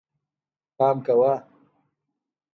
پام 0.77 0.97
کوه 1.05 1.33